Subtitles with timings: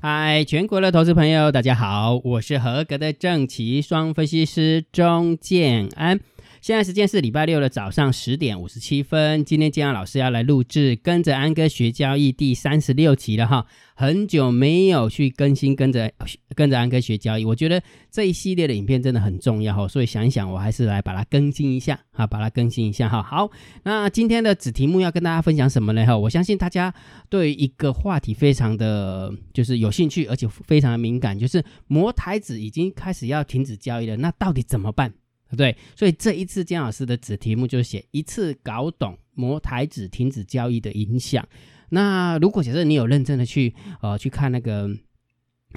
[0.00, 6.20] 嗨，全国的投资朋友，大家好，我是合格的正奇双分析师钟建安。
[6.60, 9.44] 现在时间是礼拜六的早上十点五十七分。
[9.44, 13.64] 今天建安老师要来录制《跟着安哥学交易》第三十六集了哈。
[13.94, 16.10] 很久没有去更新，跟着
[16.54, 19.86] 跟着安哥学交易，我觉得这一系列的影片真的很重要哈。
[19.88, 23.22] 所以想一想，我还是来把它更新一下哈，把它更新一下哈。
[23.22, 23.50] 好，
[23.84, 26.04] 那今天的子题目要跟大家分享什么呢？
[26.06, 26.92] 哈，我相信大家
[27.28, 35.12] 对一个话题非常的就是有兴趣，而且非常的敏感，就是摩台子已经开始要停止交易了，那到底怎么办？
[35.56, 41.46] 对，所以这一次姜老师的子题目就写一次搞懂摩台子停止交易的影响。
[41.88, 44.90] 那如果假设你有认真的去呃去看那个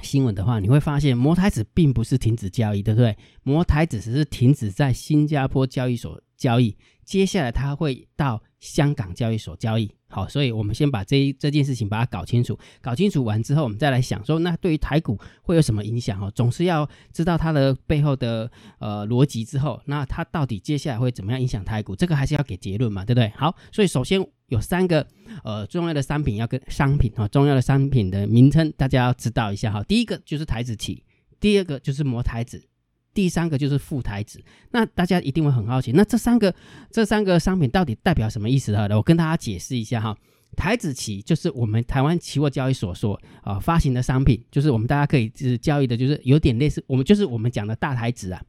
[0.02, 3.16] 新闻的话，你会发现摩台子并不是停止交易，对不对？
[3.42, 9.90] 摩台指只是停止在新加坡交易所交易，接下来他会到香港交易所交易。
[10.08, 16.20] 好，所以我们先把这这件事情把它搞清楚，搞清楚完之后，我们再来想说，那对于台股会有什么影响？
[16.20, 21.96] 哦，总是要知道它的背后的呃逻辑之后，那它到底接下来会怎么样影响台股？
[21.96, 23.32] 这个还是要给结论嘛，对不对？
[23.36, 25.06] 好，所以首先有三个
[25.44, 29.82] 呃重要的商品要跟商品啊、哦，重要的商品的名称大家要知道一下哈。
[29.84, 31.02] 第一个就是台子期，
[31.40, 32.62] 第二个就是磨台子。
[33.14, 36.54] 第三个就是富台指，那大家一定会很好奇，那这三个
[36.90, 38.74] 这三个商品到底代表什么意思？
[38.76, 40.16] 哈，我跟大家解释一下哈。
[40.54, 48.42] 台指期就是我们台湾期货交易所所啊、呃、发行的商品，就是我们大家可以就是交易的，就是有点类似我们就是我们讲的大台指啊，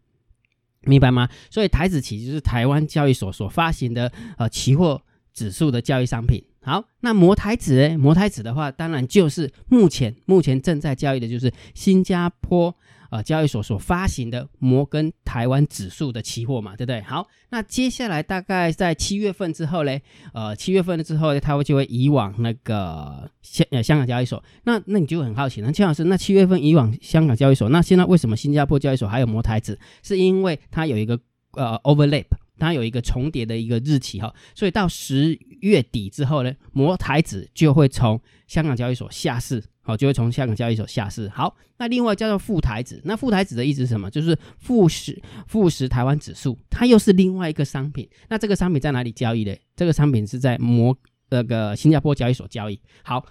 [0.81, 1.29] 明白吗？
[1.49, 5.01] 所以台指期就是台湾交易所所发行的呃期货
[5.33, 6.43] 指数的交易商品。
[6.61, 7.97] 好，那摩台指呢？
[7.97, 12.75] 摩台指的话，当然就是目前目前正在交易的就是新加坡。
[13.13, 16.99] 呃，交易所所发行的摩根台湾指数的期货嘛，对不对？
[17.03, 20.01] 好，那接下来大概在七月份之后嘞，
[20.33, 24.43] 呃，七月份之后呢，它会就会移往那个香呃香港交易所。
[24.63, 29.77] 那那你就很好奇，那邱老师，那七月份移往香港交易所，那现在为什么新加坡交易所还有摩台指？
[30.01, 31.19] 是因为它有一个
[31.51, 32.25] 呃 overlap，
[32.57, 39.63] 它有一个重叠的一个日期哈，所以到十月底之后呢，摩台指就会从香港交易所下市。
[39.83, 41.29] 好，就会从香港交易所下市。
[41.29, 44.09] 好，那另外叫做富台指，那富台指的意思是什么？
[44.09, 48.09] 就是富十富十台湾指数，它又是另外一个商品。
[48.29, 49.55] 那这个商品在哪里交易的？
[49.75, 50.97] 这个商品是在摩
[51.29, 52.79] 那个新加坡交易所交易。
[53.03, 53.25] 好，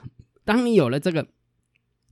[0.45, 1.27] 当你有了这个。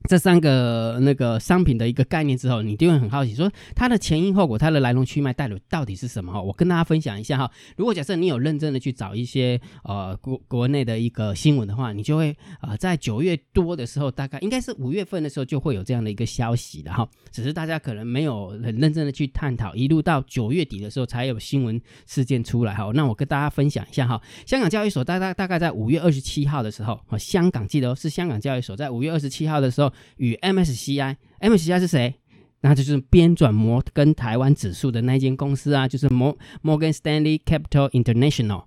[0.09, 6.33] 这三个那个商品的一个概念之后，你就会很好奇，说它的前因后果，它的来龙去脉，带的到底是什么？
[6.33, 7.49] 哈，我跟大家分享一下哈。
[7.77, 17.07] 如果假设你有认真的去找一些呃国国内的一个新闻的话，你就会呃在九月多的时候，大概应该是五月份的时候就会有这样的一个消息的哈。
[17.31, 22.91] 只是大家可能没有很认真的去探讨，一路到九月底的时候才有新闻事件出来哈。
[22.93, 29.90] 那我跟大家分享一下哈，香港交易所大概大概在五月二十七号的时候，香港记得是香港交易所在五月二十七号的时候。
[30.17, 32.15] 与 MSCI，MSCI 是谁？
[32.63, 38.65] 那就是编纂摩根台湾指数的那间公司啊，就是摩 Morgan Stanley Capital International，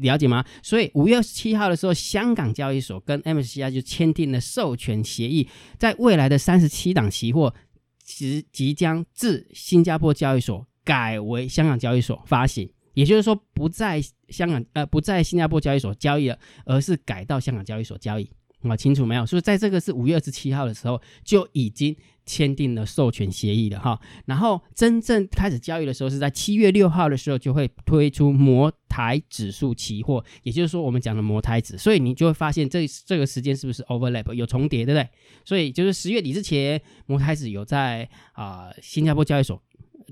[0.00, 0.42] 了解吗？
[0.62, 5.46] 所以五月二十七号的时候，香港交易所跟 MSCI 就签订了授权协议，
[5.78, 7.54] 在未来的三十七档期货
[8.02, 18.30] 即即将自新加坡交易所改为香港交易所发行，也就是说不在香港呃不在新加坡交易所交易了，而是改到香港交易所交易。
[18.70, 19.24] 啊，清楚没有？
[19.26, 21.94] 所以在这个是五月二十七号的时候就已经
[22.26, 24.00] 签订了授权协议了哈。
[24.26, 31.76] 然后真正开始交易的时候是在七月六号的时候就会推出摩台指数期货，也就是说我们讲的摩台指。
[31.76, 35.08] 所以你就会发现这这个时间是不是 overlap 有重叠，对不对？
[35.44, 39.60] 所以就是十月底之前，摩台指有在啊、新加坡交易所。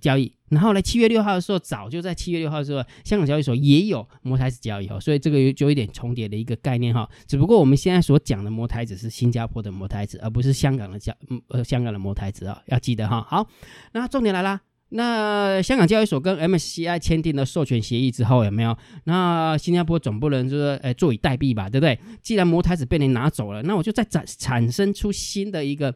[0.00, 7.08] 交易，然后呢，七月六号的时候，早就在七月六号的时候，香港交易所也有摩台子交易哈，所以这个有就有点重叠的一个概念哈。
[7.26, 11.12] 只不过我们现在所讲的摩台子是新加坡的摩台子，而不是香港的交
[11.48, 13.26] 呃香港的摩台子啊，要记得哈。
[13.28, 13.48] 好，
[13.92, 14.60] 那重点来了，
[14.90, 18.76] 那香港交易所跟 MCI 签订了授权协议之后，有没有？
[19.04, 21.98] 那新加坡总不能就是诶坐以待毙吧，对不对？
[22.22, 25.94] 既然摩台子被你拿走了，那我就再产产生出新的一个。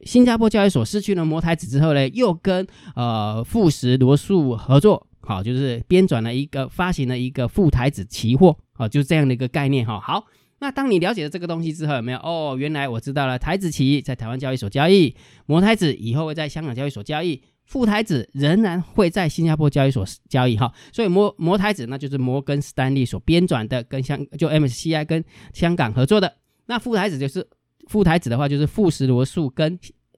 [0.00, 2.66] 新加坡交易所失去了摩台指之后呢，又跟
[2.96, 5.06] 呃富时罗素合作。
[5.26, 9.98] 好，就是编转了一个发行了一个富台子期货，哦，就是这样的一个概念哈。
[9.98, 10.24] 好，
[10.60, 12.18] 那当你了解了这个东西之后，有没有？
[12.18, 20.72] 哦，原来我知道了，台子期在台湾交易所交易，摩台子以后会在香港交易所交易，富台子仍然会在新加坡交易所交易哈。
[20.92, 26.36] 所以摩摩台子那就是摩根士丹利所编转的，跟香就 MSCI 跟香港合作的。
[26.66, 27.44] 那富台子就是
[27.88, 29.76] 富台子的话，就是富时罗素跟。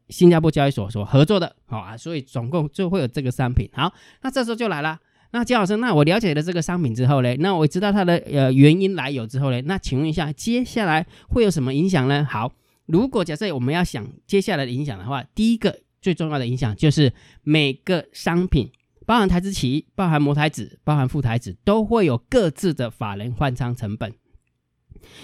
[0.09, 3.69] 新加坡交易所所合作的，好啊，所以总共就会有这个商品。
[3.73, 4.99] 好，那这时候就来了。
[5.31, 12.27] 那姜老师，那我了解了这个商品之后呢，那我知道它的呃原因来由之后呢，那请问一下，接下来会有什么影响呢？
[12.29, 12.51] 好，
[12.87, 17.13] 如果假设我们要想接下来的影响的话，第一个最重要的影响就是
[17.43, 18.71] 每个商品，
[19.05, 24.15] 包含台指期、包含摩台指、包含富台指，都会有各自的法人换仓成本。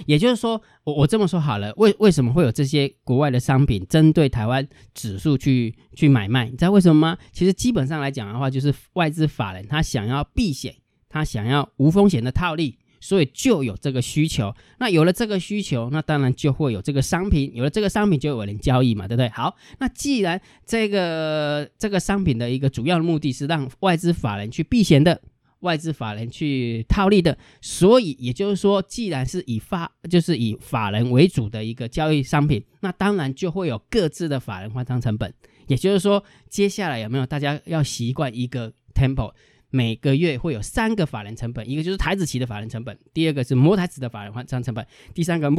[0.07, 6.47] 也就是说，我我这么说好了，为为什么会有这些国外的商品针对台湾指数去去买卖？
[6.47, 7.19] 你知道为什么吗？
[7.33, 10.75] 其实基本上来讲的话，就是外资法人他想要避险，
[11.09, 14.55] 他想要无风险的套利，所以就有这个需求。
[14.79, 19.29] 那有了这个需求，那当然就会有这个商品，有了这个商品就有人交易嘛，对不对？
[19.31, 25.21] 好，那既然这个这个商品的一个主要的目的是让外资法人去避险的。
[25.65, 35.35] 外资法人去套利的，所以也就是说，既然是以法就是以法人为主的一个交易商品，那当然就会有各自的法人换仓成本。
[35.67, 39.33] 也就是说，接下来有没有大家要习惯一个 tempo，
[39.71, 45.51] 每个月会有三个法人成本，一个就是台子期的法人成本，第二个是摩台子的法人换仓成本，第三个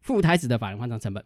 [0.00, 1.24] 副台子的法人换仓成本。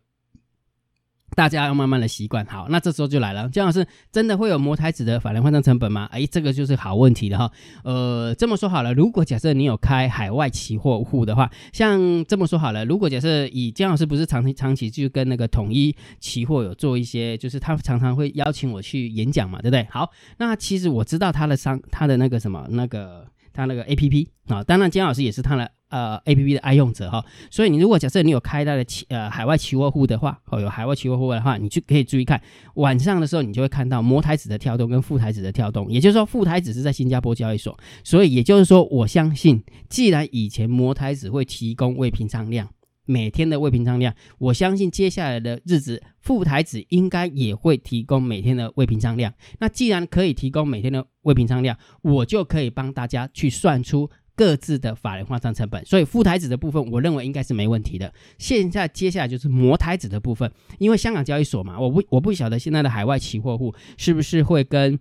[1.34, 6.08] 大家要慢慢的习惯好，那这时候就来了，姜老师真的会有摩台子的法人换算成本吗？
[6.10, 7.52] 哎，这个就是好问题了哈。
[7.84, 19.86] 呃，这么说好了，如果假设你有开海外期货户的话，像这么说好了，如果假设以姜老师不是长期长期就跟那个统一期货有做一些，就是他常常会邀请我去演讲嘛，对不对？
[19.90, 25.70] 好，那其实我知道他的商，他的那个什么那个他那个 APP 啊，当然姜老师也是他的。
[25.90, 32.40] 呃，A P P 的爱用者哈，所以你如果假设你有开他的期呃海外期货户的话，哦，有海外期货户的话，你就可以注意看
[32.74, 42.68] 晚上的时候，你就会看到摩台子的跳动跟富台子的跳动，也就是说富台子是在新加坡交易所，所以也就是说，我相信，既然以前摩台子会提供未平仓量，
[43.04, 49.32] 每天的未平仓量，我相信接下来的日子富台子应该也会提供每天的未平仓量。
[49.58, 54.08] 那既然可以提供每天的未平仓量，我就可以帮大家去算出。
[54.40, 58.10] 各自的法人换仓成本，所以副台子的部分，我认为应该是没问题的。
[58.38, 64.98] 现在接下来就是摩台子的部分，因为香港交易所嘛，我不我不晓得现在的海外期货户是不是会跟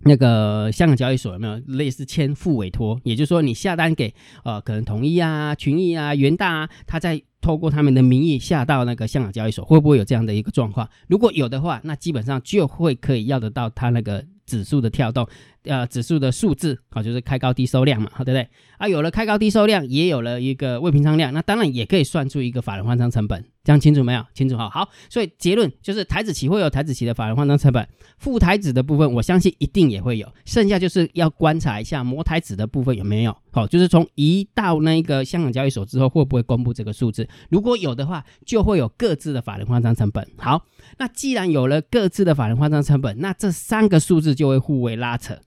[0.00, 4.12] 那个香港交易所有没有类似签复委托，也就是说你下单给
[4.44, 10.86] 呃可能统一啊、群益啊、元大啊，他在透过他们的名义下到那个香港交易所，会不会有这样的一个状况？
[11.08, 14.22] 如果有的话，那基本上就会可以要得到他那个。
[14.46, 15.28] 指数的跳动，
[15.64, 18.48] 呃，指数的数字，好，就是开高低收量嘛，好，对不对？
[18.78, 23.44] 啊，有了开高低收量，也有了一个未平仓量，那当然也可以算出一个法人换仓成本。
[23.62, 24.24] 这样清楚没有？
[24.32, 24.70] 清楚哈。
[24.70, 27.86] 好，所以结论就是台指期会有台指期的法人换仓成本，
[28.16, 33.36] 富台指的部分我相信一定也会有，剩下就是要观察一下摩台指的部分有没有。
[33.52, 37.28] 好，就是从移到那个香港交易所之后，会不会公布这个数字？
[37.50, 40.26] 如果有的话，就会有各自的法人换仓成本。
[40.38, 40.64] 好，
[40.96, 45.38] 那既然有了各自的法人换仓成本，那这三个数字就会互为拉扯。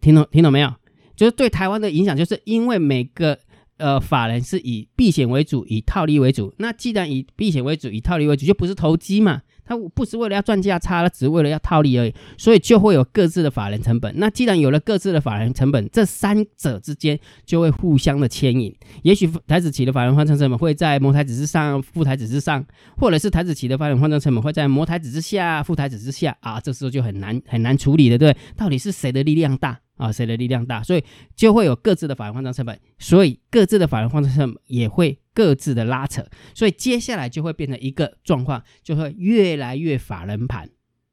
[0.00, 0.72] 听懂听懂没有？
[1.16, 3.38] 就是对台湾的影响，就是因为每个。
[3.80, 6.52] 呃，法人是以避险为主，以套利为主。
[6.58, 9.40] 那既然以避险为主，以套利为主，就不是投机嘛？
[9.64, 12.12] 他不是为了要赚价差，他只是为了要套利而已。
[12.36, 14.12] 所以就会有各自的法人成本。
[14.18, 18.70] 那既然有了各自的法人成本，这三者之间就会互相的牵引。
[19.00, 22.62] 也许台指期的法人换仓成本会在摩台指之上，富台指之上，
[22.98, 26.60] 或者是台指期的法人换仓成本会在摩台指之下，富台指之下啊。
[26.60, 28.36] 这时候就很难很难处理的，对？
[28.58, 29.80] 到底是谁的力量大？
[30.00, 31.04] 啊，谁的力量大，所以
[31.36, 40.70] 就会有各自的法人换仓成本，所以各自的法人换仓成本也会各自的拉扯，所以接下来就会变成一个状况，就会越来越法人盘，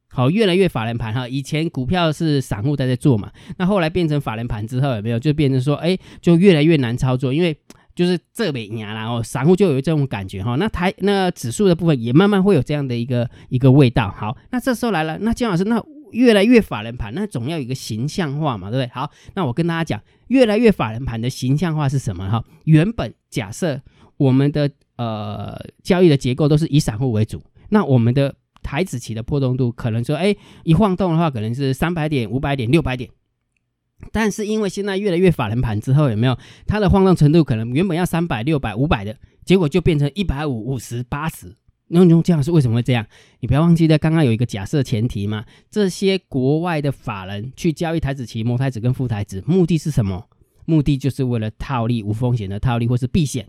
[0.10, 1.28] 好，越来越法人盘哈。
[1.28, 7.58] 以前股票是散户在在做嘛，那后来变成法人盘之后，有没有就变成说，哎，就越来越难操作，因为
[7.94, 10.56] 就是这边年然后散户就有这种感觉哈。
[10.56, 14.10] 那台那指数的部分也慢慢会有这样的一个一个味道。
[14.16, 15.84] 好，那这时候来了，那姜老师那。
[16.12, 18.92] 越来越法人盘，那总要有一个形象化嘛，对不对？
[18.94, 22.30] 好，那我跟大家讲，越来越法人盘的形象化是什么？
[22.30, 23.82] 哈，原本假设
[24.18, 33.10] 我们的呃交易的结构都是以散户为主，那我们的台子期的波动度可能说，哎，一晃动的话，可能是三百点、五百点、六百点。
[34.12, 36.38] 但是因为现在越来越法人盘之后，有没有
[36.68, 41.56] 它的晃动程度可能原本要三百、六百、五百的，结果就变成一百五、五十、八十。
[41.90, 43.06] 那用这样是为什么会这样？
[43.40, 50.28] 你不要忘记在刚刚有一个假设前提嘛，这些国外的法人去交易台子期、摩台子跟副台子，目的是什么？
[50.66, 53.48] 目的就是为了套利、无风险的套利或是避险。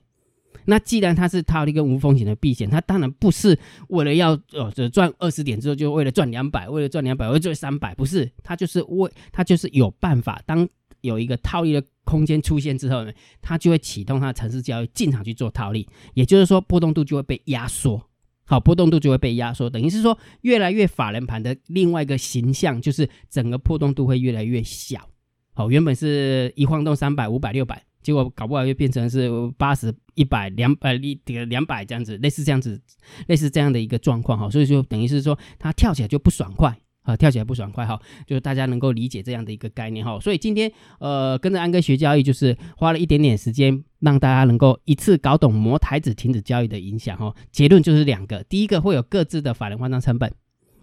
[0.66, 10.68] 那既然它是套利跟无风险的避险，它当然不是为了要呃赚二十点之后就为了赚两百，为了赚两百为了赚三百，不是，它就是为它就是有办法，当
[11.00, 18.08] 有一个套利的空间出现之后呢，它就会启动它的程式交易进场去做套利，也就是说波动度就会被压缩。
[18.49, 25.07] 好，波动度就会被压缩，等于是说，越来越法人盘的另外一个形象，就是整个波动度会越来越小。
[25.52, 32.81] 好，原本是一晃动三百、五百、六百，结果搞不好又变成是八十、一百、两百、一两百这样子，类似这样子，
[33.26, 34.38] 类似这样的一个状况。
[34.38, 36.75] 哈，所以说等于是说，它跳起来就不爽快。
[37.09, 40.21] 啊，跳起来不爽快哈，就是大家能够理解这样的一个概念哈。
[40.21, 47.35] 所以今天呃，跟着安哥学交易，就是花了一点点时间，让大家能够一次搞懂摩台子停止交易的影响哈。
[47.50, 50.31] 结论就是两个，第一个会有各自的法人换仓成本，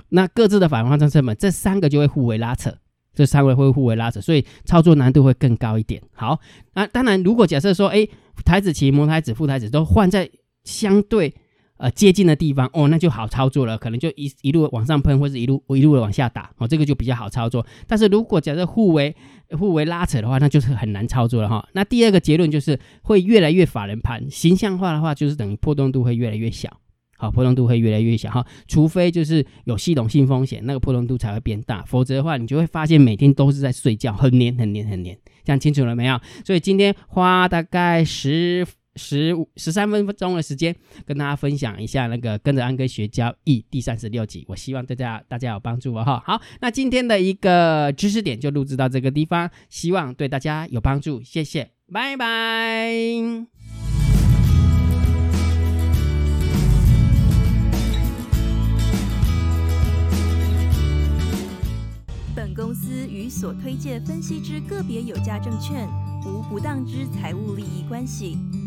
[0.10, 2.76] 那各自的法人换仓成本，这三个就会互为拉扯，
[3.14, 6.02] 这三个会互为拉扯，所以操作难度会更高一点。
[6.14, 6.40] 好，
[6.74, 8.08] 那当然，如果假设说，哎，
[8.44, 10.28] 台子期、摩台子、副台子都换在
[10.64, 11.36] 相对。
[11.78, 17.66] 呃，接近的地方哦，那就好操作了，可能就一一路往上喷，或者一路一路的往下打哦，这个就比较好操作。
[17.86, 19.14] 但是如果假设互为
[19.60, 21.68] 互为拉扯的话，那就是很难操作了哈。
[21.74, 26.80] 那第二个结论就是会越来越法人盘形象化的话，就是等于波动度会越来越小，
[27.18, 28.46] 好，波动度会越来越小哈。
[28.70, 36.18] 除非就是有系统性风险，那个波动度才会变大，否则的话，你就会发现每天都是在睡觉，很黏很黏很黏，这样清楚了没有？
[36.46, 38.66] 所以今天花大概十。
[38.96, 40.76] 十五十三分钟的时间，
[41.06, 46.24] 跟大家分享一下那个跟着安哥学交易第三十六集，我希望大家大家有帮助哦哈。
[46.26, 53.46] 好，那今天的一个知识点就录制到这个地方，希望对大家有帮助，谢谢，拜拜。
[62.36, 65.88] 本公司与所推荐分析之个别有价证券
[66.26, 68.38] 无不当之财务利益关系。